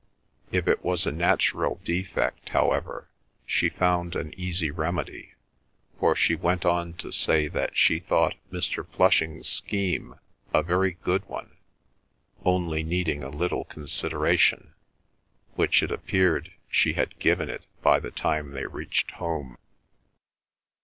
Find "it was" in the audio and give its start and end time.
0.67-1.05